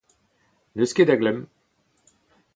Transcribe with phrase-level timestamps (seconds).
[0.75, 1.39] N'eus ket da glemm.